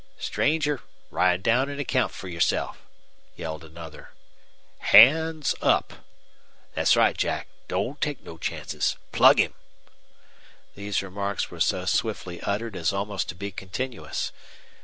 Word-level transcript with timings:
"Stranger, 0.17 0.81
ride 1.11 1.43
down 1.43 1.69
an' 1.69 1.79
account 1.79 2.11
fer 2.11 2.27
yourself!" 2.27 2.81
yelled 3.35 3.63
another. 3.63 4.09
"Hands 4.79 5.53
up!" 5.61 5.93
"Thet's 6.73 6.95
right, 6.95 7.15
Jack; 7.15 7.47
don't 7.67 8.01
take 8.01 8.23
no 8.23 8.39
chances. 8.39 8.97
Plug 9.11 9.37
him!" 9.37 9.53
These 10.73 11.03
remarks 11.03 11.51
were 11.51 11.59
so 11.59 11.85
swiftly 11.85 12.41
uttered 12.41 12.75
as 12.75 12.91
almost 12.91 13.29
to 13.29 13.35
be 13.35 13.51
continuous. 13.51 14.31